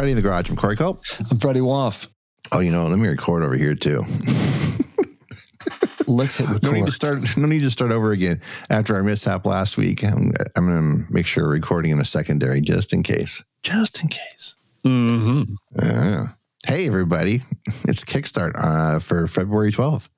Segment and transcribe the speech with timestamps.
[0.00, 0.48] Karate in the Garage.
[0.48, 1.04] I'm Corey Culp.
[1.30, 2.08] I'm Freddie Woff.
[2.52, 3.98] Oh, you know, let me record over here too.
[6.06, 6.62] Let's hit record.
[6.62, 7.18] No need to start.
[7.36, 8.40] No need to start over again
[8.70, 10.02] after our mishap last week.
[10.02, 13.44] I'm, I'm going to make sure recording in a secondary just in case.
[13.62, 14.56] Just in case.
[14.86, 15.52] Mm-hmm.
[15.78, 16.28] Uh,
[16.66, 17.40] hey, everybody!
[17.84, 20.08] It's a Kickstart uh, for February 12th.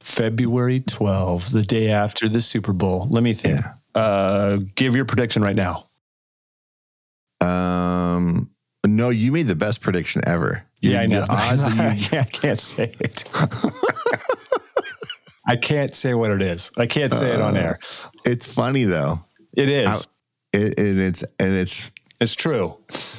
[0.00, 3.06] February 12th, the day after the Super Bowl.
[3.08, 3.60] Let me think.
[3.94, 5.86] Uh, give your prediction right now.
[7.40, 8.50] Um,
[9.00, 10.64] no, you made the best prediction ever.
[10.80, 11.24] You- yeah, I know.
[11.28, 13.24] odds that you- I can't say it.
[15.46, 16.70] I can't say what it is.
[16.76, 17.78] I can't say it on Uh, air.
[18.24, 19.20] it's funny though.
[19.56, 19.88] It is.
[19.88, 20.10] I-
[20.52, 22.74] It, it, it's and it's it's true.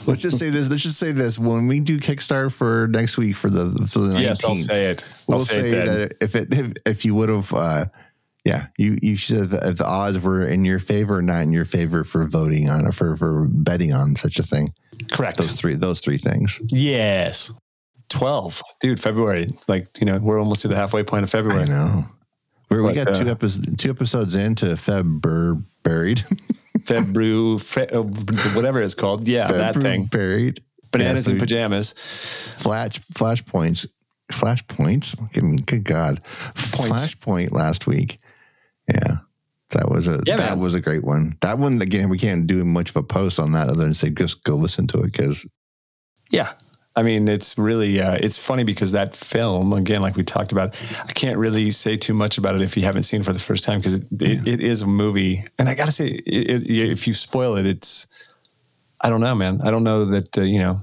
[0.05, 0.69] let's just say this.
[0.69, 1.39] Let's just say this.
[1.39, 4.85] When we do Kickstarter for next week for the for the 19th, Yes, I'll say
[4.91, 5.03] it.
[5.29, 7.85] I'll we'll say, say, that if it if, if you would have uh
[8.45, 11.51] yeah you you should have if the odds were in your favor or not in
[11.51, 14.73] your favor for voting on it for for betting on such a thing
[15.11, 15.37] Correct.
[15.37, 17.51] those three those three things Yes.
[18.09, 18.61] 12.
[18.81, 19.47] Dude, February.
[19.69, 21.61] Like, you know, we're almost to the halfway point of February.
[21.63, 22.05] I know
[22.69, 26.21] We're, we But, got two uh, episodes two episodes into February buried
[26.83, 28.01] February, fe- uh,
[28.53, 29.27] whatever it's called.
[29.29, 30.05] Yeah, that thing.
[30.07, 31.93] buried Bananas Yeah, so in we- pajamas.
[31.93, 33.87] flash flash points
[34.31, 38.17] flash points give me good god flashpoint last week
[38.93, 39.15] yeah
[39.71, 40.59] that was a Yeah, that man.
[40.59, 43.51] was a great one that one again we can't do much of a post on
[43.53, 45.47] that other than say just go listen to it because
[46.31, 46.53] Yeah.
[46.93, 50.75] I mean, it's really, uh, it's funny because that film, again, like we talked about,
[51.07, 53.39] I can't really say too much about it if you haven't seen it for the
[53.39, 55.45] first time because it, it, it is a movie.
[55.57, 58.07] And I got to say, it, if you spoil it, it's,
[58.99, 59.61] I don't know, man.
[59.63, 60.81] I don't know that, uh, you know,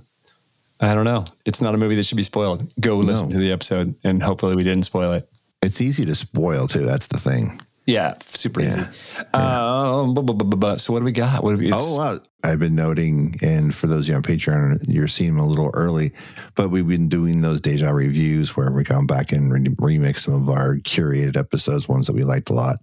[0.81, 1.27] I don't know.
[1.45, 2.63] It's not a movie that should be spoiled.
[2.81, 3.33] Go listen No.
[3.35, 5.29] to the episode and hopefully we didn't spoil it.
[5.61, 8.69] it's easy to spoil too that's the thing Yeah, super Yeah.
[8.75, 9.25] easy.
[9.33, 11.43] Um, bu- bu- bu- bu- bu- so what do we got?
[11.43, 11.73] What do we?
[11.73, 15.45] Oh wow i've been noting and for those of you on patreon you're seeing them
[15.45, 16.13] a little early
[16.55, 20.35] but we've been doing those deja reviews where we come back and re- remix some
[20.35, 22.77] of our curated episodes ones that we liked a lot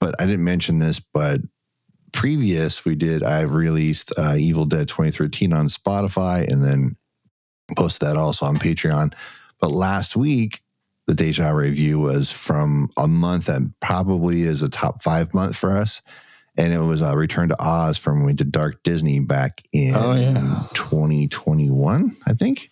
[0.00, 1.38] but i didn't mention this but
[2.12, 6.96] previous we did i've released uh, evil dead 2013 on spotify and then
[7.76, 9.14] posted that also on patreon
[9.60, 10.60] but last week
[11.06, 15.70] the deja review was from a month that probably is a top five month for
[15.70, 16.00] us
[16.56, 19.94] and it was a return to oz from when we did dark disney back in
[19.96, 20.64] Oh, yeah.
[20.74, 22.68] 2021 i think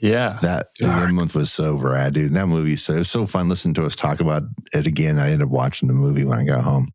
[0.00, 0.38] yeah.
[0.42, 3.74] that that month was so rad dude that movie so it was so fun listening
[3.74, 4.42] to us talk about
[4.72, 6.88] it again i ended up watching the movie when i got home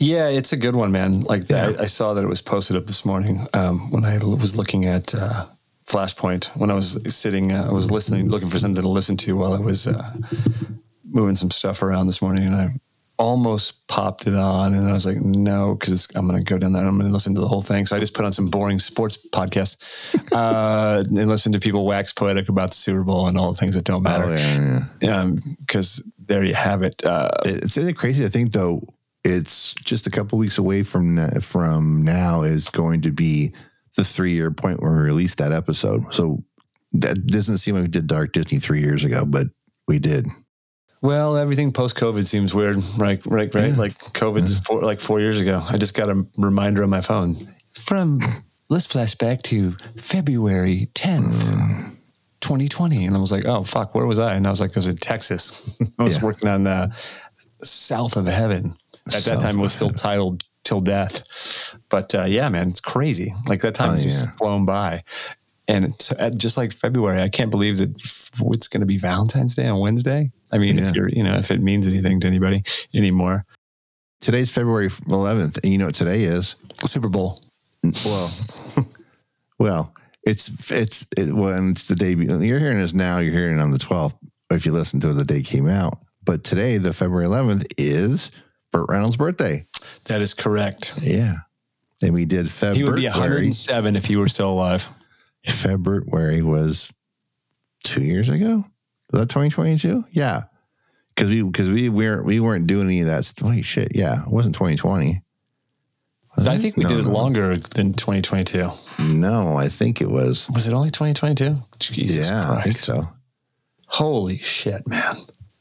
[0.00, 1.22] Yeah, it's a good one, man.
[1.22, 1.72] Like Yeah.
[1.76, 4.84] I, I saw that it was posted up this morning um, when I was looking
[4.86, 5.44] at uh,
[5.88, 6.54] Flashpoint.
[6.56, 9.54] When I was sitting, uh, I was listening, looking for something to listen to while
[9.54, 10.12] I was uh,
[11.10, 12.68] moving some stuff around this morning, and I
[13.18, 16.72] almost popped it on, and I was like, no, because I'm going to go down
[16.72, 17.86] there and I'm going to listen to the whole thing.
[17.86, 19.76] So I just put on some boring sports podcast
[20.32, 23.74] uh, and listen to people wax poetic about the Super Bowl and all the things
[23.74, 24.36] that don't oh matter.
[24.36, 25.26] yeah, yeah.
[25.60, 27.02] Because there you have it.
[27.02, 28.82] Uh, it's isn't it crazy to think though
[29.24, 33.52] it's just a couple weeks away from from now is going to be
[33.98, 36.42] the three year point when we released that episode so
[36.92, 39.48] that doesn't seem like we did dark disney three years ago but
[39.86, 40.26] we did
[41.02, 43.20] Well, everything post COVID seems weird, right?
[43.24, 43.70] Right, right.
[43.70, 43.76] Yeah.
[43.76, 45.60] Like COVID's four, like four years ago.
[45.70, 47.36] I just got a reminder on my phone
[47.72, 48.18] from.
[48.68, 51.96] Let's flash back to February tenth,
[52.40, 54.72] twenty twenty, and I was like, "Oh fuck, where was I?" And I was like,
[54.76, 55.78] "I was in Texas.
[56.00, 56.24] I was Yeah.
[56.24, 56.92] working on uh,
[57.62, 58.74] South of Heaven."
[59.06, 61.22] At that time, it was still titled "Till Death,"
[61.90, 63.32] but uh, yeah, man, it's crazy.
[63.48, 64.30] Like that time Oh, has just yeah.
[64.32, 65.02] flown by.
[65.66, 69.54] And it's, uh, just like February, I can't believe that it's going to be Valentine's
[69.54, 70.30] Day on Wednesday.
[70.50, 70.88] I mean, Yeah.
[70.88, 72.62] if you're, you know, if it means anything to anybody
[72.94, 73.44] anymore,
[74.20, 76.56] today's february 11th and you know what today is
[76.86, 77.40] Super Bowl.
[78.04, 78.30] well
[79.58, 79.94] well
[80.24, 83.70] it's it's it, when it's the day you're hearing this now you're hearing it on
[83.70, 84.14] the 12th
[84.50, 88.32] if you listen to it the day came out but today the february 11th is
[88.72, 89.62] burt reynolds birthday
[90.06, 90.98] That is correct.
[91.02, 91.34] yeah
[92.02, 92.78] and we did February.
[92.78, 94.88] He would be 107 if he were still alive.
[95.48, 96.92] February was
[97.82, 98.64] two years ago.
[99.10, 100.04] Was that 2022?
[100.12, 100.42] Yeah.
[101.16, 103.32] Cause we, cause we weren't, we weren't doing any of that.
[103.42, 103.96] Wait, shit.
[103.96, 104.22] Yeah.
[104.24, 105.22] It wasn't 2020.
[106.36, 106.58] Was I it?
[106.58, 108.70] think we No, did it longer than 2022.
[109.00, 110.48] No, I think it was.
[110.50, 111.56] Was it only 2022?
[111.80, 112.58] Jesus yeah, Christ.
[112.58, 113.08] I think so.
[113.86, 115.16] Holy shit, man.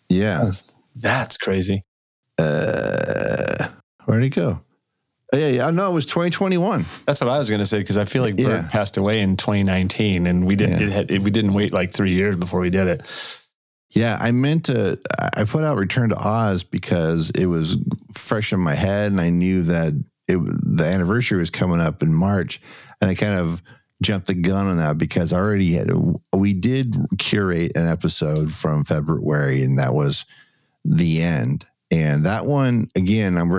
[0.09, 0.43] Yeah.
[0.43, 1.83] That's, that's crazy.
[2.37, 3.69] Uh,
[4.05, 4.61] where'd he go?
[5.33, 5.69] Yeah, yeah.
[5.71, 6.85] No, it was 2021.
[7.05, 8.67] That's what I was going to say because I feel like Burt Yeah.
[8.69, 10.87] passed away in 2019 and we didn't Yeah.
[10.87, 13.01] it had, it, we didn't wait like 3 years before we did it.
[13.91, 14.99] Yeah, I meant to.
[15.35, 17.77] I put out Return to Oz because it was
[18.13, 19.93] fresh in my head, and I knew that
[20.27, 22.61] it the anniversary was coming up in March,
[23.01, 23.61] and I kind of
[24.03, 25.89] jumped the gun on that because I already had
[26.35, 30.25] we did curate an episode from February and that was
[30.85, 31.65] the end.
[31.89, 33.49] And that one again, I'm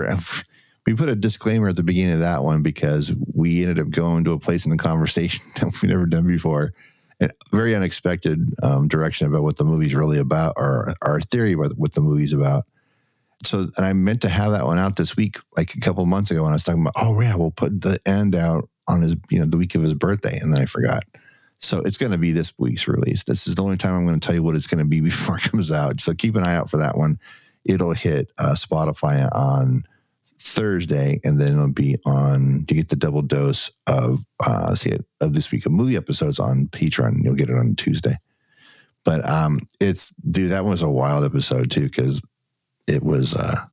[0.89, 4.23] we put a disclaimer at the beginning of that one because we ended up going
[4.23, 6.73] to a place in the conversation that we've never done before.
[7.21, 11.73] A very unexpected um, direction about what the movie's really about, or our theory about
[11.77, 12.63] what the movie's about.
[13.43, 16.31] So, and I meant to have that one out this week, like a couple months
[16.31, 19.15] ago, and I was talking about, oh yeah, we'll put the end out on his,
[19.29, 21.03] you know, the week of his birthday, and then I forgot.
[21.59, 23.25] So it's going to be this week's release.
[23.25, 25.01] This is the only time I'm going to tell you what it's going to be
[25.11, 26.01] before it comes out.
[26.01, 27.19] So keep an eye out for that one.
[27.63, 29.83] It'll hit uh, Spotify on
[30.41, 35.05] Thursday, and then it'll be on to get the double dose of uh, see it,
[35.21, 37.23] of this week of movie episodes on Patreon.
[37.23, 38.15] You'll get it on Tuesday.
[39.03, 42.21] But um, it's dude, that was a wild episode too because
[42.87, 43.35] it was.
[43.35, 43.65] uh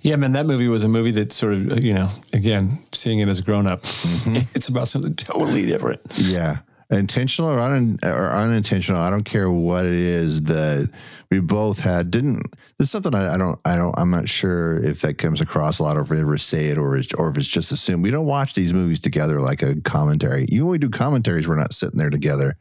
[0.00, 3.28] yeah, man, that movie was a movie that sort of, you know, again, seeing it
[3.28, 4.36] as a grown up, mm-hmm.
[4.54, 6.00] it's about something totally different.
[6.18, 6.58] Yeah
[6.90, 10.90] intentional or, un, or unintentional i don't care what it is that
[11.30, 15.00] we both had didn't this something I, I, don't i don't i'm not sure if
[15.00, 18.02] that comes across a lot of ever say it or, or if it's just assumed.
[18.02, 20.46] We don't watch these movies together like a commentary.
[20.48, 22.56] Even when we do commentaries we're not sitting there together.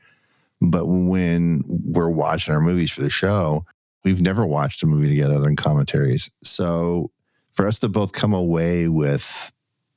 [0.62, 3.66] But when we're watching our movies for the show
[4.04, 6.30] we've never watched a movie together other than commentaries.
[6.44, 7.12] So
[7.52, 9.52] for us to both come away with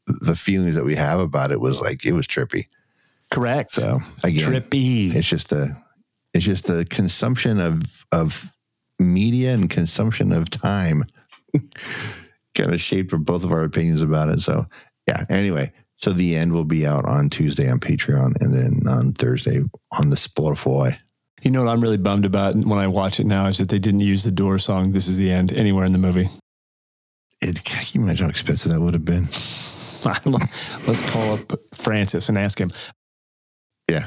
[0.06, 2.66] the feelings that we have about it was like it was trippy
[3.30, 3.72] Correct.
[3.72, 5.14] So again, trippy.
[5.14, 5.68] It's just a,
[6.32, 8.54] it's just the consumption of of
[8.98, 11.04] media and consumption of time,
[12.54, 14.40] kind of shaped both of our opinions about it.
[14.40, 14.66] So
[15.08, 15.24] yeah.
[15.28, 19.62] Anyway, so the end will be out on Tuesday on Patreon, and then on Thursday
[19.98, 20.98] on the Spotify.
[21.42, 23.78] You know what I'm really bummed about when I watch it now is that they
[23.78, 26.28] didn't use the Door song "This Is the End" anywhere in the movie.
[27.42, 29.24] It, can you imagine how expensive that would have been?
[30.86, 32.70] Let's call up Francis and ask him.
[33.88, 34.06] Yeah.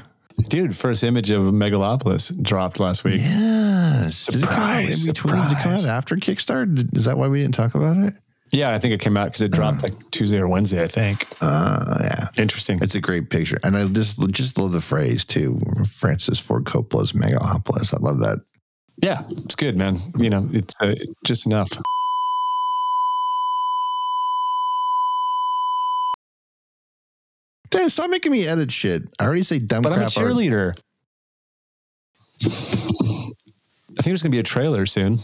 [0.49, 3.19] Dude, first image of Megalopolis dropped last week.
[3.21, 4.15] Yes.
[4.15, 5.49] Surprise, did it come out, surprise.
[5.49, 6.95] Did it come out after Kickstarter?
[6.95, 8.13] Is that why we didn't talk about it?
[8.51, 10.87] Yeah, I think it came out because it dropped uh, like Tuesday or Wednesday, I
[10.87, 11.25] think.
[11.41, 12.27] Uh, yeah.
[12.41, 12.79] Interesting.
[12.81, 13.59] It's a great picture.
[13.63, 17.93] And I just, just love the phrase too Francis Ford Coppola's Megalopolis.
[17.93, 18.39] I love that.
[19.01, 19.97] Yeah, it's good, man.
[20.17, 21.69] You know, it's uh, just enough.
[27.79, 29.03] Damn, stop making me edit shit.
[29.21, 29.99] I already say dumb but crap.
[29.99, 30.77] I'm a cheerleader.
[32.43, 35.17] I think there's going to be a trailer soon.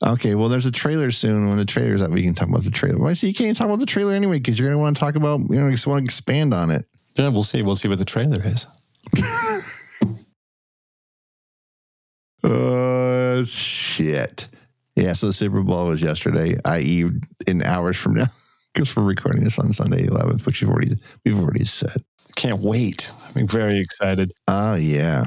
[0.00, 1.48] Okay, well, there's a trailer soon.
[1.48, 3.00] When the trailer's out, we can talk about the trailer.
[3.00, 3.14] Why?
[3.14, 5.16] See, you can't talk about the trailer anyway because you're going to want to talk
[5.16, 6.86] about, you know, just want to expand on it.
[7.16, 7.62] Yeah, we'll see.
[7.62, 8.68] We'll see what the trailer is.
[12.44, 14.46] uh, shit.
[14.94, 17.10] Yeah, so the Super Bowl was yesterday, i.e.,
[17.48, 18.28] in hours from now
[18.74, 22.02] because we're recording this on Sunday 11th, which we've already we've already said.
[22.36, 23.10] Can't wait!
[23.36, 24.32] I'm very excited.
[24.48, 25.24] Oh yeah,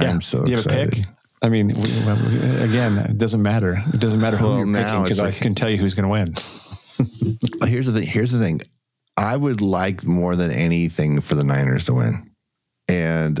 [0.00, 0.10] yeah.
[0.10, 0.78] I'm so Do you excited.
[0.78, 1.06] Have a pick?
[1.44, 3.78] I mean, we, well, again, it doesn't matter.
[3.92, 6.04] It doesn't matter who well, you're picking because like, I can tell you who's going
[6.04, 6.26] to win.
[7.68, 8.06] here's the thing.
[8.06, 8.60] Here's the thing.
[9.16, 12.24] I would like more than anything for the Niners to win.
[12.88, 13.40] And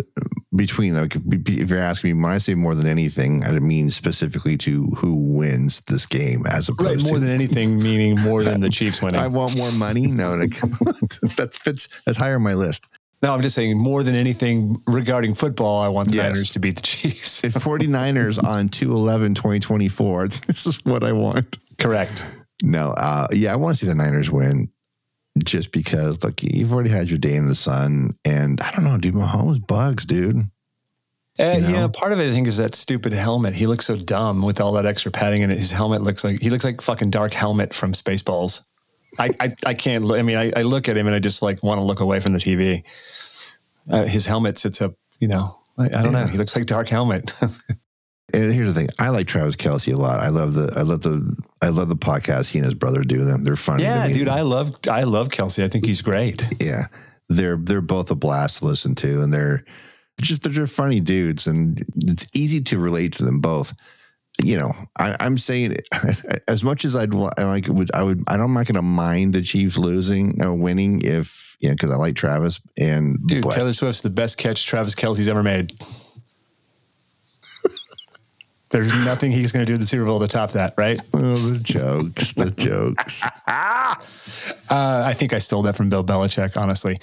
[0.54, 4.56] between like, if you're asking me, when I say more than anything, I mean specifically
[4.58, 8.60] to who wins this game, as opposed right, more to, than anything, meaning more than
[8.60, 9.20] the Chiefs winning.
[9.20, 10.06] I want more money.
[10.06, 11.88] No, that fits.
[12.06, 12.86] That's higher on my list.
[13.22, 16.24] No, I'm just saying more than anything regarding football, I want the yes.
[16.24, 17.44] Niners to beat the Chiefs.
[17.44, 21.56] if 49ers on 211 2024, this is what I want.
[21.78, 22.28] Correct.
[22.64, 24.70] No, uh, yeah, I want to see the Niners win
[25.44, 28.98] just because look, you've already had your day in the sun, and I don't know,
[28.98, 30.50] dude, Mahomes bugs, dude.
[31.40, 31.68] Uh, you know?
[31.70, 33.54] Yeah, part of it I think is that stupid helmet.
[33.54, 36.50] He looks so dumb with all that extra padding, and his helmet looks like he
[36.50, 38.62] looks like fucking Dark Helmet from Spaceballs.
[39.18, 40.10] I, I, I can't.
[40.10, 42.20] I mean, I, I look at him and I just like want to look away
[42.20, 42.82] from the TV.
[43.90, 44.94] Uh, his helmet sits up.
[45.20, 46.24] You know, I, I don't yeah.
[46.24, 46.26] know.
[46.26, 47.34] He looks like Dark Helmet.
[48.34, 50.20] And here's the thing: I like Travis Kelce a lot.
[50.20, 53.24] I love the I love the I love the podcast he and his brother do.
[53.24, 53.82] Them they're funny.
[53.82, 55.62] Yeah, dude, I love I love Kelce.
[55.62, 56.46] I think he's great.
[56.58, 56.84] Yeah,
[57.28, 59.64] they're they're both a blast to listen to, and they're
[60.20, 63.74] just they're just funny dudes, and it's easy to relate to them both.
[64.42, 65.76] You know, I, am saying
[66.48, 69.34] as much as I'd like would I would I don't, I'm not going to mind
[69.34, 73.54] the Chiefs losing or winning if you know because I like Travis and dude but,
[73.54, 75.72] Taylor Swift's the best catch Travis Kelce's ever made.
[78.72, 81.00] There's nothing he's going to do in the Super Bowl to top that, right?
[81.14, 83.22] Oh, the jokes, the jokes.
[83.46, 83.96] uh,
[84.68, 86.96] I think I stole that from Bill Belichick, honestly,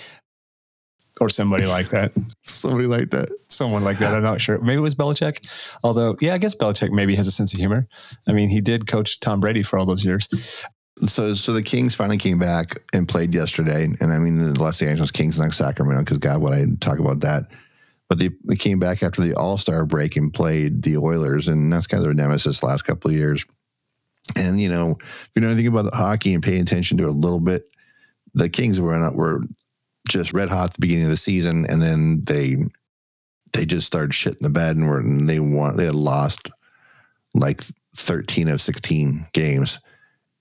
[1.21, 2.11] or somebody like that.
[2.41, 3.29] somebody like that.
[3.49, 4.13] Someone like that.
[4.13, 4.57] I'm not sure.
[4.59, 5.47] Maybe it was Belichick.
[5.83, 7.87] Although, yeah, I guess Belichick maybe has a sense of humor.
[8.27, 10.27] I mean, he did coach Tom Brady for all those years.
[11.05, 14.81] so so the Kings finally came back and played yesterday, and I mean the Los
[14.81, 17.43] Angeles Kings, not Sacramento, because God, what I talk about that.
[18.09, 21.71] But they, they came back after the All Star break and played the Oilers, and
[21.71, 23.45] that's kind of their nemesis the last couple of years.
[24.35, 27.13] And you know, if you know anything about hockey and pay attention to it a
[27.13, 27.63] little bit,
[28.33, 29.41] the Kings were not, were
[30.07, 32.57] just red hot at the beginning of the season, and then they
[33.53, 35.77] they just started shitting the bed and were and they won.
[35.77, 36.49] They had lost
[37.33, 37.61] like
[37.95, 39.79] thirteen of sixteen games.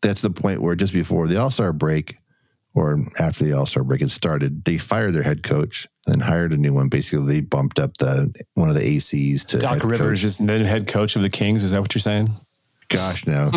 [0.00, 2.16] That's the point where just before the All Star break,
[2.78, 6.52] or after the All Star break had started, they fired their head coach and hired
[6.52, 6.88] a new one.
[6.88, 10.86] Basically, they bumped up the one of the ACs to Doc Rivers is the head
[10.86, 11.64] coach of the Kings.
[11.64, 12.28] Is that what you're saying?
[12.88, 13.50] Gosh, no.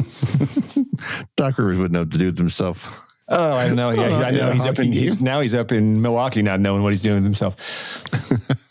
[1.37, 3.07] Doc Rivers wouldn't know what to do with himself.
[3.29, 3.91] Oh, I know.
[3.91, 4.51] Yeah, I know.
[4.53, 4.91] He's up in.
[4.91, 7.55] He's now he's up in Milwaukee, not knowing what he's doing with himself.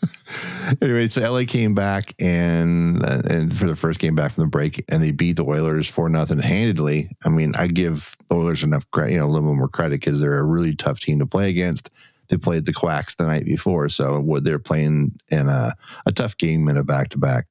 [0.81, 4.83] anyway, so LA came back and and for the first game back from the break,
[4.89, 7.09] and they beat the Oilers for nothing handedly.
[7.23, 9.99] I mean, I give the Oilers enough credit, you know, a little bit more credit
[9.99, 11.89] because they're a really tough team to play against.
[12.29, 15.73] They played the Quacks the night before, so they're playing in a,
[16.05, 17.47] a tough game in a back to back.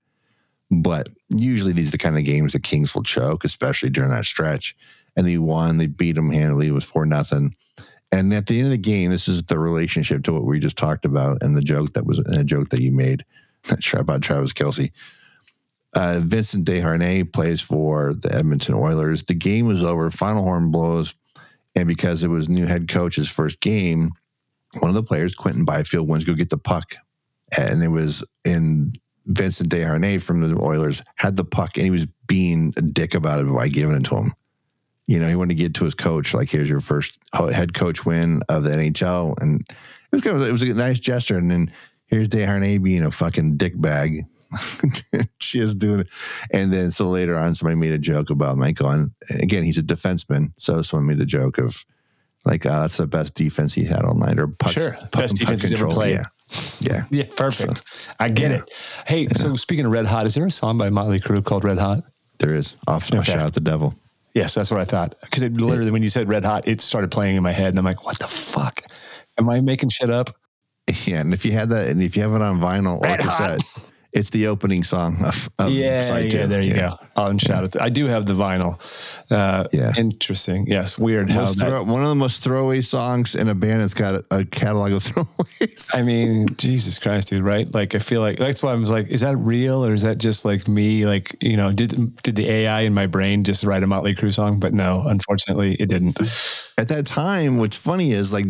[0.71, 4.25] But usually these are the kind of games that Kings will choke, especially during that
[4.25, 4.77] stretch.
[5.17, 5.77] And they won.
[5.77, 6.69] They beat them handily.
[6.69, 7.57] It was four nothing.
[8.13, 10.77] And at the end of the game, this is the relationship to what we just
[10.77, 13.25] talked about and the joke that was a joke that you made
[13.95, 14.91] about Travis Kelce.
[15.95, 19.25] Uh, Vincent Desharnais plays for the Edmonton Oilers.
[19.25, 20.11] The game was over.
[20.11, 21.17] Final horn blows,
[21.75, 24.11] and because it was new head coach's first game,
[24.79, 26.95] one of the players, Quinton Byfield, went to go get the puck,
[27.59, 28.93] and it was in
[29.27, 33.41] Vincent Desharnais from the Oilers had the puck, and he was being a dick about
[33.41, 34.33] it by giving it to him
[35.11, 38.07] you know, he wanted to get to his coach, like, here's your first head coach
[38.07, 39.35] win of the NHL.
[39.41, 39.77] And it
[40.13, 41.37] was kind of, it was a nice gesture.
[41.37, 41.73] And then
[42.07, 44.23] here's Desharnais being a fucking dick bag.
[45.41, 46.07] she is doing it.
[46.53, 48.89] And then so later on, somebody made a joke about Michael.
[48.89, 50.53] And again, he's a defenseman.
[50.59, 51.85] So someone made a joke of
[52.45, 54.93] like, uh, that's the best defense he had all night or puck, sure.
[54.93, 56.15] Puck, best defense he's ever played.
[56.15, 56.25] Yeah.
[56.81, 57.05] Yeah.
[57.11, 57.25] Yeah.
[57.37, 57.85] Perfect.
[57.85, 58.59] So, I get yeah.
[58.59, 58.71] it.
[59.09, 59.33] Hey, yeah.
[59.33, 61.99] so speaking of Red Hot, is there a song by Motley Crue called Red Hot?
[62.39, 62.77] There is.
[62.87, 63.25] Off okay.
[63.25, 63.95] Shout at the Devil.
[64.35, 65.15] Yes, that's what I thought.
[65.23, 67.79] Because it literally, when you said red hot, it started playing in my head, and
[67.79, 68.83] I'm like, "What the fuck?
[69.39, 70.31] Am I making shit up?"
[71.07, 73.93] Yeah, and if you had that, and if you have it on vinyl or cassette,
[74.13, 76.47] it's the opening song of, of yeah, yeah.
[76.47, 76.97] There you yeah.
[76.99, 77.07] go.
[77.17, 77.81] I'll shout it.
[77.81, 78.79] I do have the vinyl.
[79.31, 80.67] Uh, yeah, interesting.
[80.67, 81.31] Yes, weird.
[81.31, 84.45] How that, one of the most throwaway songs in a band that's got a, a
[84.45, 85.91] catalog of throwaways.
[85.95, 87.45] I mean, Jesus Christ, dude!
[87.45, 87.73] Right?
[87.73, 90.19] Like, I feel like that's why I was like, is that real or is that
[90.19, 91.07] just like me?
[91.07, 94.35] Like, you know, did did the AI in my brain just write a Motley Crue
[94.35, 94.59] song?
[94.59, 96.21] But no, unfortunately, it didn't.
[96.79, 98.47] At that time, what's funny is like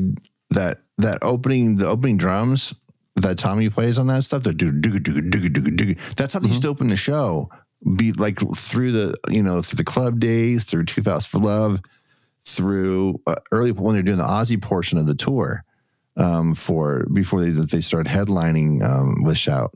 [0.51, 2.75] that that opening the opening drums
[3.23, 5.95] that Tommy plays on that stuff, the do do do do do do.
[6.17, 7.51] That's how they used to open the show.
[7.97, 11.81] Be like through the you know through the club days, through Too Fast for Love,
[12.43, 15.65] through uh, early when they're doing the Ozzy portion of the tour.
[16.17, 19.75] Um, for before they they start headlining um, with Shout,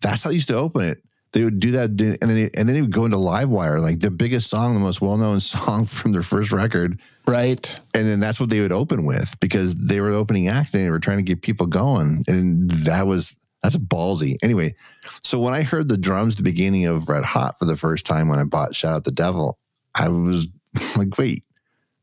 [0.00, 2.68] that's how they used to open it they would do that and then they, and
[2.68, 5.86] then they would go into Livewire, like the biggest song, the most well known song
[5.86, 7.80] from their first record, right?
[7.94, 10.90] And then that's what they would open with because they were opening act and they
[10.90, 14.34] were trying to get people going, and that was that's ballsy.
[14.42, 14.74] Anyway,
[15.22, 18.28] so when I heard the drums, the beginning of Red Hot for the first time
[18.28, 19.58] when I bought Shout at the Devil,
[19.94, 20.48] I was
[20.96, 21.44] like, wait.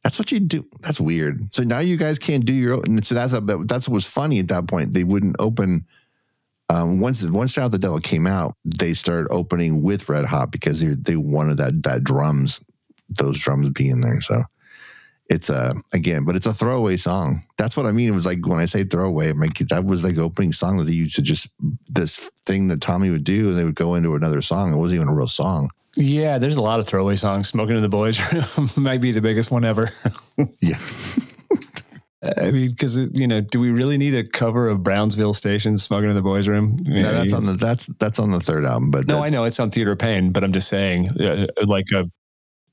[0.01, 0.63] That's what you do.
[0.79, 1.53] That's weird.
[1.53, 3.03] So now you guys can't do your own.
[3.03, 4.93] So that's a, that's what was funny at that point.
[4.93, 5.85] They wouldn't open
[6.69, 10.81] um, once once Shout the Devil came out, they started opening with Red Hot because
[10.81, 12.63] they, they wanted that that drums,
[13.09, 14.21] those drums being there.
[14.21, 14.43] So
[15.29, 17.43] it's a again, but it's a throwaway song.
[17.57, 18.07] That's what I mean.
[18.07, 20.83] It was like when I say throwaway, I'm like that was like opening song that
[20.85, 21.49] they used to just
[21.87, 24.71] this thing that Tommy would do, and they would go into another song.
[24.71, 25.69] It wasn't even a real song.
[25.95, 27.47] Yeah, there's a lot of throwaway songs.
[27.47, 28.19] Smoking in the Boys
[28.77, 29.89] might be the biggest one ever.
[30.61, 30.77] yeah.
[32.37, 36.09] I mean, because you know, do we really need a cover of Brownsville Station "Smoking
[36.09, 36.77] in the Boys' Room"?
[36.81, 38.91] no, that's on the that's that's on the third album.
[38.91, 41.85] But no, I know it's on Theater of Pain, but I'm just saying, uh, like
[41.93, 42.05] a.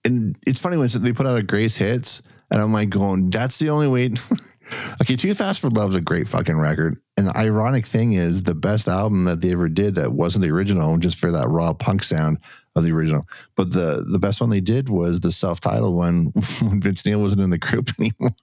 [0.05, 3.59] And it's funny when they put out a Grace Hits, and I'm like going, "That's
[3.59, 4.11] the only way."
[5.03, 8.45] okay, Too Fast for Love is a great fucking record, and the ironic thing is,
[8.45, 11.73] the best album that they ever did that wasn't the original, just for that raw
[11.73, 12.39] punk sound
[12.77, 13.25] of the original.
[13.57, 17.21] But the the best one they did was the self titled one when Vince Neil
[17.21, 18.37] wasn't in the group anymore.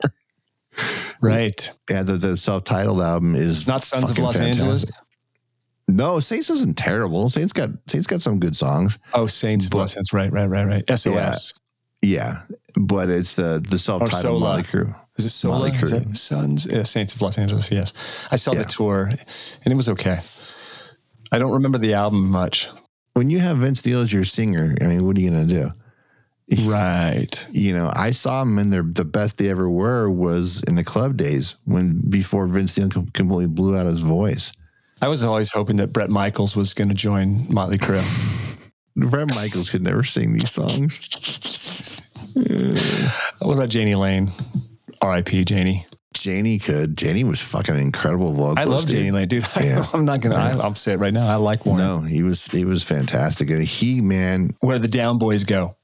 [1.21, 1.71] Right.
[1.89, 4.63] Yeah, the, the self-titled album is not Sons of Los fantastic.
[4.63, 4.85] Angeles.
[5.87, 7.29] No, Saints isn't terrible.
[7.29, 8.97] Saints got Saints got some good songs.
[9.13, 10.13] Oh, Saints of Los Angeles.
[10.13, 10.97] Right, right, right, right.
[10.97, 11.53] SOS.
[12.01, 12.55] Yeah, yeah.
[12.75, 14.95] but it's the the self-titled Motley Crue.
[15.17, 15.69] Is it Sola?
[15.69, 16.67] Is that Sons?
[16.71, 17.71] Yeah, Saints of Los Angeles.
[17.71, 17.93] Yes,
[18.31, 18.63] I saw yeah.
[18.63, 20.19] the tour, and it was okay.
[21.31, 22.67] I don't remember the album much.
[23.13, 25.69] When you have Vince Neil as your singer, I mean, what are you gonna do?
[26.65, 27.47] Right.
[27.53, 30.83] You know, I saw them and they're the best they ever were was in the
[30.83, 34.51] club days when before Vince com- completely blew out his voice.
[35.01, 38.01] I was always hoping that Bret Michaels was going to join Motley Crue.
[38.95, 42.01] Bret Michaels could never sing these songs.
[43.39, 44.29] what about Jani Lane?
[45.01, 45.45] R.I.P.
[45.47, 45.85] Jani.
[46.21, 47.01] Jani could.
[47.01, 48.59] Jani was fucking incredible vocalist.
[48.59, 48.97] I love dude.
[48.97, 49.47] Jani Lane, dude.
[49.59, 49.85] Yeah.
[49.93, 50.35] I'm not gonna.
[50.35, 51.27] I, I'll say it right now.
[51.27, 51.83] I like Warrant.
[51.83, 55.75] No, he was he was fantastic, and he man Where the down boys go.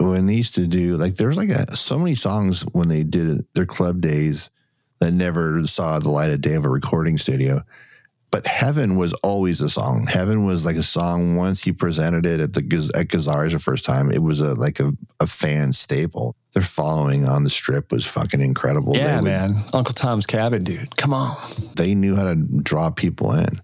[0.00, 3.44] When they used to do like there's like a, so many songs when they did
[3.54, 4.50] their club days
[4.98, 7.60] that never saw the light of day of a recording studio.
[8.30, 10.06] But Heaven was always a song.
[10.06, 11.34] Heaven was like a song.
[11.36, 12.60] Once he presented it at the
[12.94, 16.34] at Gazzarri's the first time, it was a like a, a fan staple.
[16.54, 18.96] Their following on the strip was fucking incredible.
[18.96, 19.50] Yeah, would- man.
[19.72, 20.96] Uncle Tom's Cabin, dude.
[20.96, 21.36] Come on.
[21.76, 23.60] They knew how to draw people in.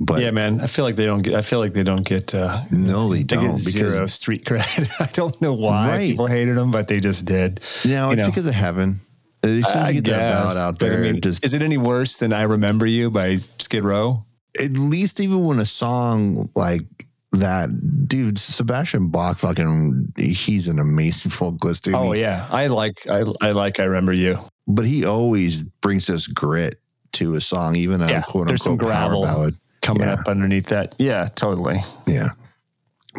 [0.00, 0.60] But Yeah, man.
[0.60, 1.34] I feel like they don't get.
[1.34, 2.34] I feel like they don't get.
[2.34, 5.00] Uh, no, they they don't get zero street cred.
[5.00, 6.10] I don't know why Right.
[6.10, 7.60] people hated them, but they just did.
[7.84, 8.26] now you it's know.
[8.28, 9.00] because of Heaven.
[9.42, 11.62] As soon as you get that guess, ballad out but I mean, just is it
[11.62, 14.24] any worse than "I Remember You" by Skid Row?
[14.60, 16.82] at least even when a song like
[17.30, 17.68] that,
[18.08, 21.84] dude, Sebastian Bach, fucking, he's an amazing vocalist.
[21.84, 21.94] Dude.
[21.94, 23.06] Oh yeah, I like.
[23.08, 23.78] I, I like.
[23.78, 24.38] I remember you.
[24.66, 26.76] but he always brings this grit
[27.12, 29.22] to a song, even a Yeah, quote unquote power gravel.
[29.24, 29.54] ballad.
[29.88, 30.12] Coming Yeah.
[30.20, 30.94] up underneath that.
[30.98, 31.80] Yeah, totally.
[32.06, 32.28] Yeah.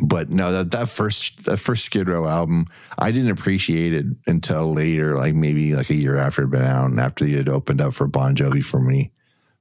[0.05, 2.67] But no, that, that first that first Skid Row album,
[2.99, 6.61] I didn't appreciate it until later, like maybe like a year after it had been
[6.61, 9.11] out and after it had opened up for Bon Jovi for me,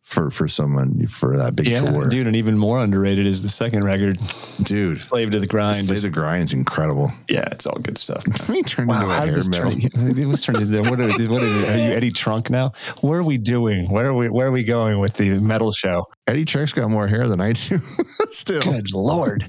[0.09, 2.09] for for someone for that big Yeah, tour.
[2.09, 4.19] dude, and even more underrated is the second record,
[4.63, 7.13] Dude, "Slave to the Grind." Slay the Grind's incredible.
[7.29, 8.25] yeah, it's all good stuff.
[8.49, 9.51] he turned Wow, into a hair metal.
[9.73, 10.19] turn?
[10.19, 11.69] It was turned into what is, what is it?
[11.69, 12.73] Are you Eddie Trunk now?
[13.03, 13.91] Where are we doing?
[13.91, 14.31] Where are we?
[14.31, 16.07] Where are we going with the metal show?
[16.27, 17.79] Eddie Trunk's got more hair than I do.
[18.31, 19.45] Still, Good lord!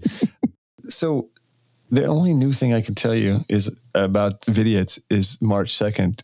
[0.89, 1.29] So,
[1.89, 6.21] the only new thing I can tell you is about Vidiots is March second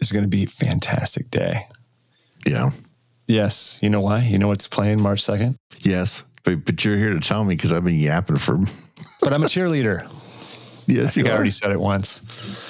[0.00, 1.62] is going to be a fantastic day.
[2.46, 2.70] yeah,
[3.32, 4.20] Yes, you know why?
[4.20, 5.56] You know what's playing March second?
[5.80, 8.58] yes, but but you're here to tell me because I've been yapping for.
[9.20, 10.00] But I'm a cheerleader.
[10.02, 12.22] I yes, think you I already said it once.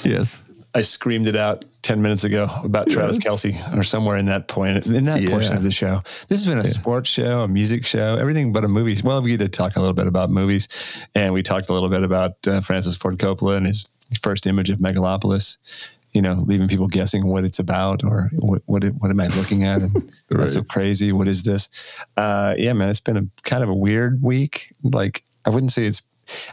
[0.05, 0.39] Yes,
[0.75, 3.27] I screamed it out 10 minutes ago about Travis Yes.
[3.45, 6.01] Kelce or somewhere in that point, in that portion of the show.
[6.29, 8.97] This has been a sports show, a music show, everything but a movie.
[9.03, 10.69] Well, we did talk a little bit about movies
[11.15, 13.87] and we talked a little bit about uh, Francis Ford Coppola and his
[14.23, 15.57] first image of Megalopolis,
[16.13, 19.29] you know, leaving people guessing what it's about or what, what, it, what am I
[19.29, 19.83] looking at?
[19.83, 19.93] And
[20.31, 21.13] what's so crazy?
[21.13, 21.69] What is this?
[22.17, 24.73] Uh, yeah, man, it's been a kind of a weird week.
[24.83, 26.03] Like, I wouldn't say it's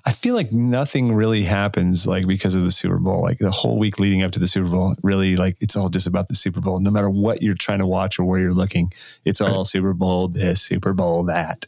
[0.06, 3.22] I feel like nothing really happens like because of the Super Bowl.
[3.22, 6.08] Like the whole week leading up to the Super Bowl, really like it's all just
[6.08, 6.80] about the Super Bowl.
[6.80, 8.92] No matter what you're trying to watch or where you're looking,
[9.26, 11.66] it's all Super Bowl this, Super Bowl that.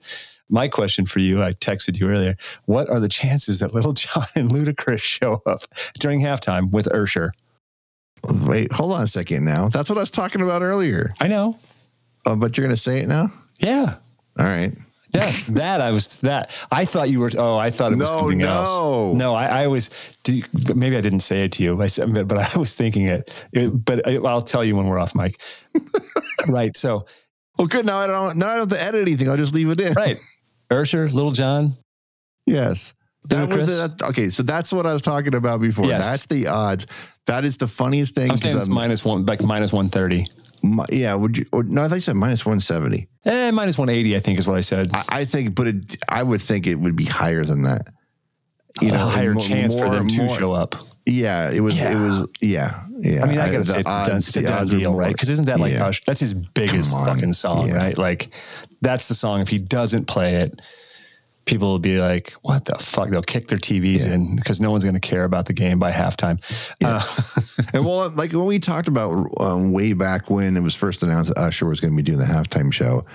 [0.49, 2.35] My question for you, I texted you earlier.
[2.65, 5.61] What are the chances that Little John and Ludacris show up
[5.99, 7.31] during halftime with Usher?
[8.45, 9.45] Wait, hold on a second.
[9.45, 11.13] Now that's what I was talking about earlier.
[11.19, 11.57] I know.
[12.25, 13.31] Oh, but you're gonna say it now.
[13.59, 13.95] Yeah.
[14.39, 14.73] All right.
[15.13, 17.31] Yes, that I was that I thought you were.
[17.37, 18.47] Oh, I thought it was No, something no.
[18.47, 19.15] else.
[19.15, 19.89] No, I, I was.
[20.23, 21.81] do you- Maybe I didn't say it to you.
[21.81, 23.29] I said, but, I was thinking it.
[23.51, 25.35] It- But I, I'll tell you when we're off mic.
[26.47, 26.77] right.
[26.77, 27.05] So
[27.57, 27.85] Well, good.
[27.85, 28.37] Now I don't.
[28.37, 29.29] Now I don't have to edit anything.
[29.29, 29.93] I'll just leave it in.
[29.93, 30.17] right,
[30.71, 31.71] Usher, Lil Jon.
[32.45, 32.93] Yes.
[33.25, 33.97] That was Ludacris?
[33.97, 34.29] the okay.
[34.29, 35.85] So that's what I was talking about before.
[35.85, 36.05] Yes.
[36.05, 36.87] That's the odds.
[37.27, 38.31] That is the funniest thing.
[38.31, 40.25] I'm saying 'cause it's I'm- minus one, like minus one thirty.
[40.63, 41.13] mi- yeah.
[41.15, 41.45] Would you?
[41.53, 43.07] Or, no, I thought you said minus one seventy.
[43.25, 44.15] Eh, minus one eighty.
[44.15, 44.89] I think is what I said.
[44.93, 47.83] I, I think, but it, I would think it would be higher than that.
[48.81, 50.75] You a know, higher more- chance for more- them to more- show up.
[51.05, 51.79] Yeah, it was.
[51.79, 52.27] It was.
[52.41, 53.23] Yeah, yeah.
[53.23, 54.73] I mean, I gotta the say, it's, a done, odds- it's a the done odds
[54.73, 55.11] are deal, more- right?
[55.13, 55.85] Because isn't that like Yeah.
[55.85, 56.03] Usher?
[56.07, 57.77] That's his biggest fucking song, Yeah.
[57.77, 57.97] right?
[57.97, 58.29] Like,
[58.81, 59.41] that's the song.
[59.41, 60.59] If he doesn't play it,
[61.45, 64.13] people will be like, "What the fuck?" They'll kick their TVs Yeah.
[64.15, 66.39] in because no one's going to care about the game by halftime.
[66.83, 67.01] Uh,
[67.73, 71.33] And well, like when we talked about um, way back when it was first announced
[71.33, 73.05] that Usher was going to be doing the halftime show,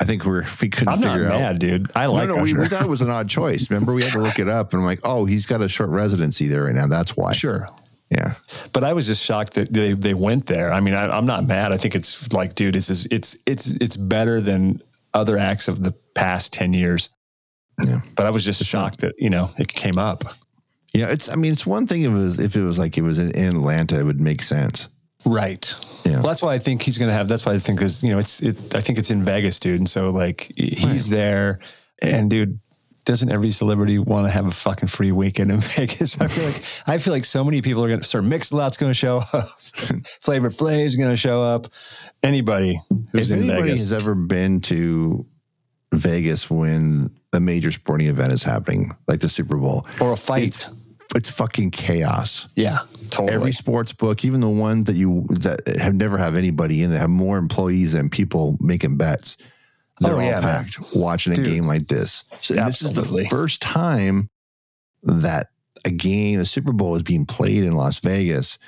[0.00, 1.40] I think we're we couldn't I'm not figure out.
[1.40, 1.90] mad, dude.
[1.94, 3.70] I like no, no, we, we thought it was an odd choice.
[3.70, 5.90] Remember, we had to look it up, and I'm like, oh, he's got a short
[5.90, 6.86] residency there right now.
[6.86, 7.32] That's why.
[7.32, 7.68] sure.
[8.10, 8.34] Yeah.
[8.74, 10.70] But I was just shocked that they, they went there.
[10.70, 11.72] I mean, I, I'm not mad.
[11.72, 14.80] I think it's like, dude, it's it's it's it's better than
[15.14, 17.08] other acts of the past ten years.
[17.84, 18.00] Yeah.
[18.16, 20.22] But I was just shocked that you know it came up.
[20.94, 21.10] Yeah.
[21.10, 21.28] It's.
[21.28, 23.30] I mean, it's one thing if it was if it was like it was in,
[23.32, 24.88] in Atlanta, it would make sense.
[25.24, 25.74] Right.
[26.04, 26.14] Yeah.
[26.14, 27.28] Well, that's why I think he's going to have.
[27.28, 28.42] That's why I think there's, you know, it's.
[28.42, 29.78] It, I think it's in Vegas, dude.
[29.78, 31.60] And so like he's there,
[32.00, 32.58] and dude,
[33.04, 36.20] doesn't every celebrity want to have a fucking free weekend in Vegas?
[36.20, 38.06] I feel like I feel like so many people are going to.
[38.06, 39.60] Sir Mix-a-Lot's going to show up.
[40.20, 41.68] Flavor Flav's going to show up.
[42.22, 42.78] Anybody
[43.12, 43.80] who's if in anybody Vegas.
[43.80, 45.26] has ever been to
[45.94, 50.68] Vegas when a major sporting event is happening, like the Super Bowl, or a fight.
[51.14, 52.48] it's fucking chaos.
[52.56, 53.32] Yeah, totally.
[53.34, 56.98] Every sports book, even the one that you that have never have anybody in that
[56.98, 59.36] have more employees than people making bets,
[60.00, 60.42] they're Oh, all yeah, man.
[60.64, 61.46] packed watching a Dude.
[61.46, 62.24] game like this.
[62.40, 64.28] So this is the first time
[65.02, 65.48] that
[65.86, 68.58] a game, a Super Bowl, is being played in Las Vegas.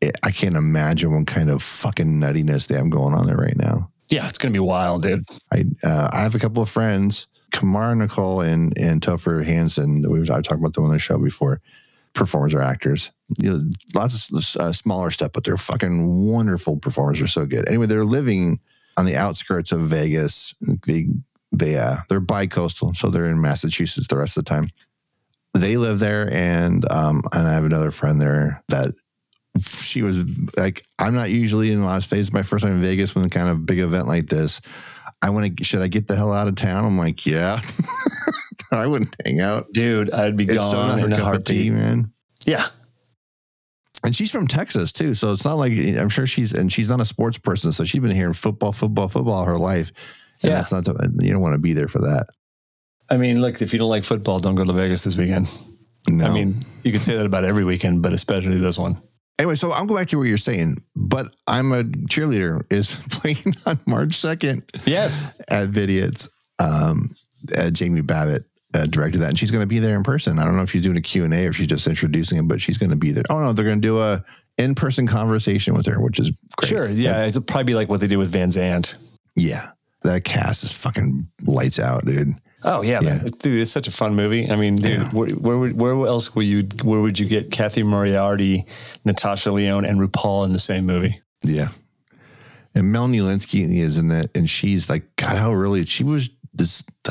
[0.00, 3.56] It, I can't imagine what kind of fucking nuttiness they have going on there right
[3.56, 3.90] now.
[4.08, 5.24] yeah, it's gonna be wild, dude.
[5.52, 7.26] I uh, I have a couple of friends,
[7.58, 10.04] Kamara Nicole and and Topher Hansen.
[10.08, 11.60] We've I've talked about them on the show before.
[12.14, 13.60] Performers or actors, you know,
[13.94, 17.18] lots of uh, smaller stuff, but they're fucking wonderful performers.
[17.18, 17.68] They're so good.
[17.68, 18.58] Anyway, they're living
[18.96, 20.54] on the outskirts of Vegas.
[20.86, 21.06] They
[21.52, 24.70] they uh, they're bi-coastal, so they're in Massachusetts the rest of the time.
[25.54, 28.94] They live there, and um, and I have another friend there that
[29.60, 30.24] she was
[30.56, 32.32] like, I'm not usually in Las Vegas.
[32.32, 34.60] My first time in Vegas when a kind of big event like this.
[35.22, 35.64] I want to.
[35.64, 36.84] Should I get the hell out of town?
[36.84, 37.60] I'm like, yeah.
[38.72, 39.72] I wouldn't hang out.
[39.72, 42.12] Dude, I'd be It's so gone not her in a cup of tea, man.
[42.46, 42.66] Yeah,
[44.04, 47.00] And she's from Texas too, so it's not like I'm sure she's and she's not
[47.00, 49.90] a sports person, so she's been hearing football, football, football her life.
[50.42, 50.56] And Yeah.
[50.56, 50.84] that's not.
[50.84, 52.26] The, you don't want to be there for that.
[53.10, 55.48] I mean, look, if you don't like football, don't go to Vegas this weekend.
[56.08, 56.26] No.
[56.26, 56.54] I mean,
[56.84, 58.96] you could say that about every weekend, but especially this one.
[59.38, 63.54] Anyway, so I'll go back to what you're saying, but I'm a cheerleader is playing
[63.66, 65.26] on March 2nd Yes.
[65.48, 66.28] at Vidiots.
[66.58, 67.10] Um,
[67.56, 70.38] uh, Jamie Babbitt uh, directed that, and she's going to be there in person.
[70.40, 72.60] I don't know if she's doing a Q&A or if she's just introducing it, but
[72.60, 73.22] she's going to be there.
[73.30, 74.24] Oh, no, they're going to do a
[74.58, 76.68] in-person conversation with her, which is great.
[76.68, 76.88] Sure.
[76.88, 77.24] Yeah.
[77.24, 78.96] It'll probably be like what they did with Van Zandt.
[79.36, 79.70] Yeah.
[80.02, 82.34] That cast is fucking lights out, dude.
[82.64, 83.22] Oh yeah, Yeah.
[83.40, 84.50] dude, it's such a fun movie.
[84.50, 85.08] I mean, dude, Yeah.
[85.10, 88.64] where, where would- where else would you where would you get Cathy Moriarty,
[89.04, 91.20] Natasha Lyonne, and RuPaul in the same movie?
[91.44, 91.68] Yeah.
[92.74, 96.84] And Melanie Lynskey is in that, and she's like, God, how early she was this.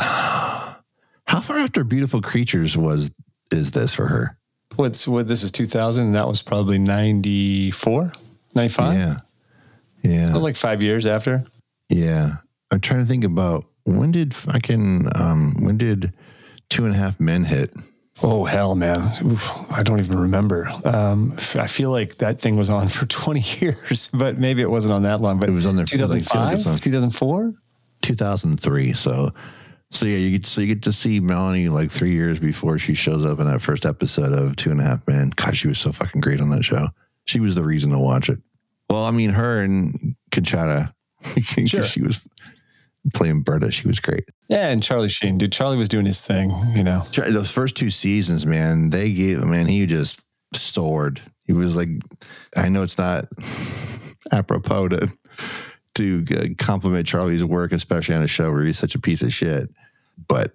[1.29, 3.11] How far after Beautiful Creatures was
[3.53, 4.37] is this for her?
[4.77, 5.27] What's what?
[5.27, 8.13] This is two thousand, and that was probably 94,
[8.55, 8.93] 95?
[8.93, 9.17] Yeah,
[10.03, 11.45] yeah, So like five years after.
[11.89, 12.37] yeah.
[12.71, 16.13] I'm trying to think about when did fucking um when did
[16.69, 17.73] Two and a Half Men hit?
[18.23, 19.01] Oh hell, man!
[19.23, 20.67] Oof, I don't even remember.
[20.83, 24.93] Um, I feel like that thing was on for twenty years, but maybe it wasn't
[24.93, 25.39] on that long.
[25.39, 26.73] But It was on there for, two like, thousand I feel like it was five,
[26.73, 27.53] on- two thousand four.
[28.01, 28.93] 2003.
[28.93, 29.33] So,
[29.91, 32.93] so yeah, you get so you get to see Melanie like three years before she
[32.93, 35.31] shows up in that first episode of Two and a Half Men.
[35.35, 36.87] God, she was so fucking great on that show.
[37.25, 38.39] She was the reason to watch it.
[38.89, 40.93] Well, I mean, her and Conchata,
[41.67, 41.83] Sure.
[41.83, 42.25] she was
[43.13, 43.71] playing Berta.
[43.71, 44.29] She was great.
[44.47, 45.51] Yeah, and Charlie Sheen, dude.
[45.51, 47.01] Charlie was doing his thing, you know.
[47.15, 51.21] Those first two seasons, man, they gave man, he just soared.
[51.45, 51.89] He was like,
[52.55, 53.25] I know it's not
[54.31, 55.17] apropos to
[55.95, 59.33] to uh, compliment Charlie's work, especially on a show where he's such a piece of
[59.33, 59.69] shit.
[60.27, 60.53] But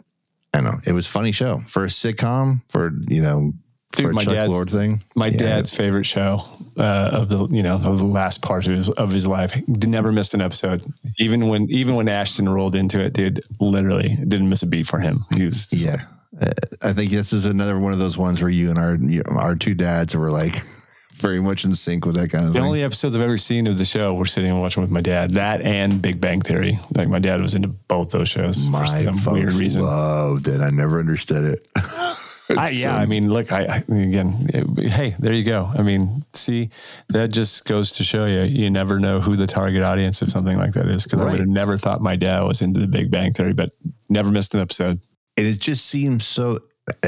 [0.54, 3.52] I don't know it was a funny show for a sitcom for you know
[3.92, 5.02] Dude, for my Chuck dad's- Lord thing.
[5.14, 5.36] My Yeah.
[5.38, 6.44] dad's favorite show
[6.78, 9.52] uh, of the you know of the last part of his of his life.
[9.68, 10.82] Never missed an episode.
[11.18, 14.98] Even when even when Ashton rolled into it, dude, literally didn't miss a beat for
[15.00, 15.24] him.
[15.36, 16.02] He was Yeah,
[16.40, 16.46] Uh,
[16.82, 19.54] I think this is another one of those ones where you and our you- our
[19.54, 20.56] two dads were like
[21.16, 22.66] very much in sync with that kind of The thing.
[22.66, 25.32] only episodes I've ever seen of the show were sitting and watching with my dad.
[25.32, 26.78] That and Big Bang Theory.
[26.96, 29.82] Like my dad was into both those shows My for some folks weird reason.
[29.82, 30.60] loved it.
[30.62, 31.68] I never understood it.
[32.58, 35.70] I, yeah, um, I mean, look, I, I again, it- hey, there you go.
[35.76, 36.70] I mean, see,
[37.08, 40.56] that just goes to show you, you never know who the target audience of something
[40.56, 41.04] like that is.
[41.04, 43.70] Because I would have never thought my dad was into the Big Bang Theory, but
[44.08, 45.00] never missed an episode.
[45.36, 46.58] and it just seems so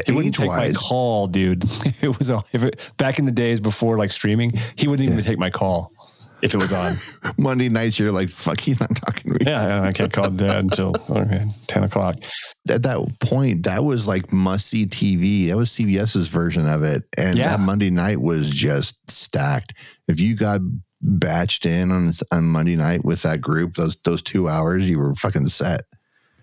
[0.07, 1.64] He wouldn't take my call, dude.
[2.00, 5.38] It was if it back in the days before like streaming, he wouldn't even take
[5.38, 5.90] my call
[6.44, 6.92] if it was on.
[7.38, 9.50] Monday nights, you're like, fuck, he's not talking to me.
[9.50, 12.16] yeah, I can't call dad until okay, ten o'clock.
[12.68, 15.48] At that point, that was like must see TV.
[15.48, 17.02] That was CBS's version of it.
[17.18, 17.48] And Yeah.
[17.57, 19.72] that Monday night was just stacked.
[20.07, 20.61] If you got
[21.04, 25.14] batched in on, on Monday night with that group, those those two hours, you were
[25.14, 25.80] fucking set.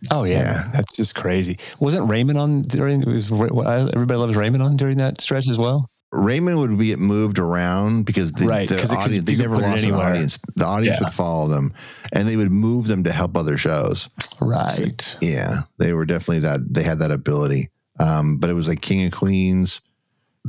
[0.10, 0.68] Oh yeah, Yeah.
[0.74, 1.60] that's just crazy.
[1.80, 3.02] Wasn't Raymond on during?
[3.02, 5.90] Was, everybody loves Raymond on during that stretch as well.
[6.12, 9.84] Raymond would be moved around because the, Right, the it could- audience, they never lost
[9.86, 10.40] an audience.
[10.56, 11.06] The audience Yeah.
[11.08, 11.74] would follow them
[12.12, 14.10] and they would move them to help other shows.
[14.42, 15.16] Right.
[15.22, 16.74] Yeah, they were definitely that.
[16.74, 17.70] They had that ability.
[18.00, 19.80] Um, but it was like King of Queens,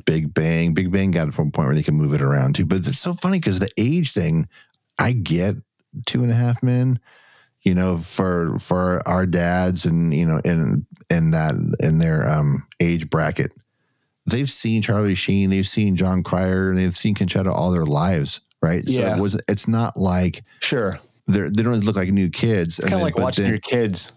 [0.07, 0.75] Big Bang.
[0.75, 2.64] Big Bang got to a point where they could move it around too.
[2.66, 4.48] But it's so funny because the age thing,
[4.98, 5.57] I get
[6.07, 6.98] Two and a Half Men.
[7.62, 12.66] You know, for for our dads and you know in in that in their um,
[12.81, 13.53] age bracket,
[14.27, 18.87] they've seen Charlie Sheen, they've seen Jon Cryer, they've seen Conchata all their lives, right?
[18.89, 19.17] So Yeah.
[19.17, 19.39] it was.
[19.49, 20.99] It's not like Sure.
[21.27, 22.79] they're they don't look like new kids.
[22.79, 24.13] It's kind of like watching your kids.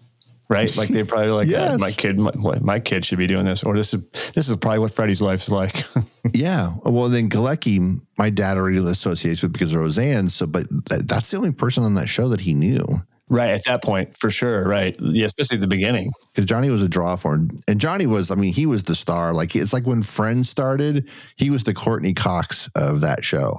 [0.48, 0.74] right?
[0.76, 1.74] Like they probably like Yes.
[1.74, 4.56] uh, my kid, my, my kid should be doing this, or this is this is
[4.58, 5.84] probably what Freddie's life is like.
[6.34, 6.74] Yeah.
[6.84, 10.28] Well, then Galecki, my dad already associates with because of Roseanne.
[10.28, 10.66] So, but
[11.08, 14.30] that's the only person on that show that he knew right at that point, for
[14.30, 14.66] sure.
[14.66, 16.10] Right, yeah, especially at the beginning.
[16.32, 17.50] because Johnny was a draw for him.
[17.68, 19.32] And Johnny was, I mean, he was the star.
[19.32, 23.54] Like, it's like when Friends started, he was the Courteney Cox of that show.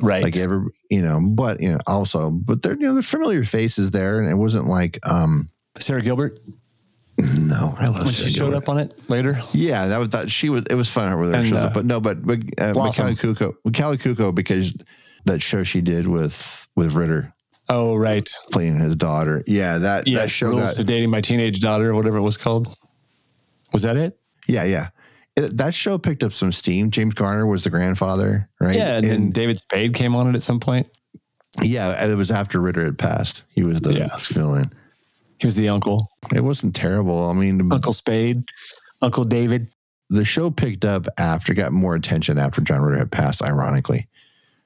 [0.00, 3.44] Right, Like, ever, you know, but, you know, also, but they're, you know, they're familiar
[3.44, 4.20] faces there.
[4.20, 6.38] And it wasn't like, um, Sara Gilbert
[7.18, 9.36] no, I love when she showed up on it later.
[9.52, 10.30] Yeah, that was that.
[10.30, 10.64] She was.
[10.70, 12.72] It was fun with her And, shows uh, but no, but but uh.
[12.72, 14.74] Mikhaili Kuko, Mikhaili Kuko, because
[15.26, 17.32] that show she did with with Ritter
[17.74, 18.28] Oh, right.
[18.50, 19.42] playing his daughter.
[19.46, 20.74] Yeah, that Yeah, that show rules got.
[20.76, 22.74] to dating my teenage daughter, or whatever it was called.
[23.72, 24.18] Was that it?
[24.46, 24.88] Yeah, yeah.
[25.36, 26.90] It- that show picked up some steam.
[26.90, 28.76] James Garner was the grandfather, right?
[28.76, 30.86] Yeah, and, then David Spade came on it at some point.
[31.62, 33.42] yeah, it was after Ritter had passed.
[33.54, 34.16] He was the Yeah.
[34.18, 34.70] fill-in.
[35.38, 37.28] He was the uncle, It wasn't terrible.
[37.28, 38.44] I mean, Uncle Spade,
[39.00, 39.68] Uncle David.
[40.10, 44.08] the show picked up after, got more attention after John Ritter had passed, ironically.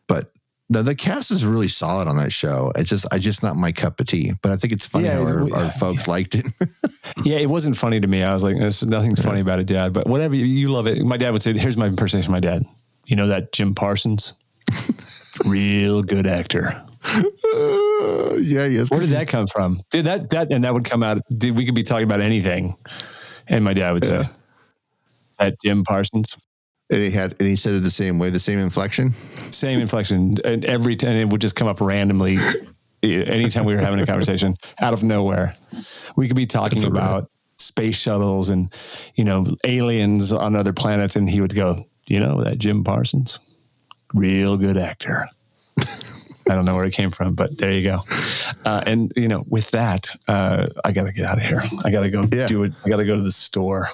[0.09, 0.33] But
[0.69, 2.73] the, the cast is really solid on that show.
[2.77, 4.33] It's just, I just not my cup of tea.
[4.43, 6.47] But I think it's funny Yeah, how our, we- our folks liked it.
[7.25, 8.23] Yeah, it wasn't funny to me.
[8.25, 11.03] I was like, "There's nothing's funny about it, Dad." But whatever, you, you love it.
[11.05, 12.65] My dad would say, "Here's my impersonation of my dad."
[13.07, 14.35] You know that Jim Parsons,
[15.47, 16.83] real good actor.
[17.05, 18.91] Uh, yeah, yes.
[18.91, 19.81] Where did that come from?
[19.91, 21.19] Did that that and that would come out?
[21.37, 22.75] Did we could be talking about anything?
[23.47, 24.25] And my dad would say,
[25.39, 26.37] "That Jim Parsons."
[26.91, 29.11] And he had, and he said it the same way, the same inflection.
[29.13, 32.39] Same inflection, and every time it would just come up randomly.
[33.03, 35.55] Anytime we were having a conversation, out of nowhere,
[36.17, 37.03] we could be talking That's all right.
[37.05, 38.73] about space shuttles and
[39.15, 43.67] you know aliens on other planets, and he would go, "You know that Jim Parsons,
[44.15, 45.27] real good actor."
[46.49, 48.01] I don't know where it came from, but there you go.
[48.65, 51.63] Uh, and you know, with that, uh, I got to get out of here.
[51.85, 52.47] I got to go Yeah.
[52.47, 52.73] do it.
[52.85, 53.89] I got to go to the store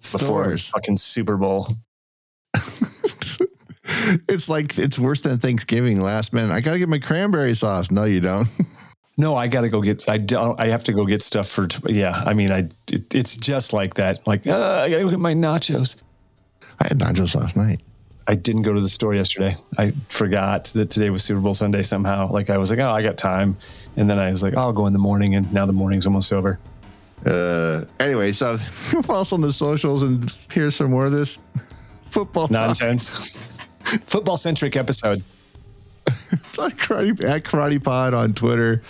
[0.00, 0.68] before Stores.
[0.70, 1.68] fucking Super Bowl.
[4.28, 6.00] It's like it's worse than Thanksgiving.
[6.00, 7.90] Last minute, I gotta get my cranberry sauce.
[7.90, 8.48] No, you don't.
[9.20, 10.08] No, I got to go get.
[10.08, 10.58] I don't.
[10.60, 11.66] I have to go get stuff for.
[11.88, 12.68] Yeah, I mean, I.
[12.88, 14.24] It, it's just like that.
[14.28, 15.96] Like uh, I got to go get my nachos.
[16.78, 17.82] I had nachos last night.
[18.28, 19.56] I didn't go to the store yesterday.
[19.76, 22.30] I forgot that today was Super Bowl Sunday somehow.
[22.30, 23.56] Like I was like, oh, I got time,
[23.96, 26.06] and then I was like, oh, I'll go in the morning, and now the morning's
[26.06, 26.60] almost over.
[27.26, 28.56] Uh, anyway, so
[29.02, 31.40] follow us on the socials and here's some more of this
[32.04, 32.46] football.
[32.48, 33.57] Nonsense.
[34.06, 35.22] Football centric episode.
[36.30, 38.82] It's on karate at Karate Pod on Twitter,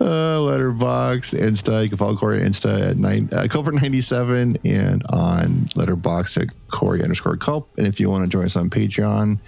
[0.00, 1.82] uh, Letterboxd, Insta.
[1.82, 6.48] You can follow Corey Insta at nine uh, Culprit ninety seven and on Letterboxd at
[6.70, 7.68] Corey underscore Culp.
[7.78, 9.38] And if you want to join us on Patreon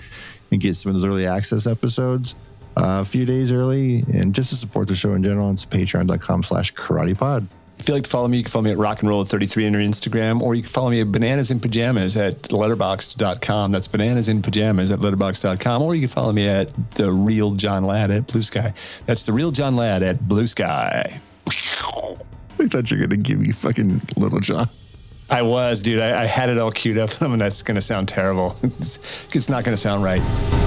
[0.50, 2.34] and get some of those early access episodes
[2.76, 6.42] uh, a few days early, and just to support the show in general, it's patreon.com
[6.42, 7.46] slash Karate Pod.
[7.80, 9.66] If you'd like to follow me, you can follow me at rock and roll 33
[9.68, 13.72] on your Instagram, or you can follow me at bananas in pajamas at letterboxd.com.
[13.72, 17.84] That's bananas in pajamas at letterboxd.com, or you can follow me at the real John
[17.84, 18.74] Ladd at Blue Sky.
[19.06, 21.20] That's the real John Ladd at Blue Sky.
[21.48, 24.68] I thought you were going to give me fucking Lil Jon.
[25.30, 26.00] I was, dude.
[26.00, 28.56] I, I had it all queued up, and that's going to sound terrible.
[28.62, 30.59] It's, it's not going to sound right.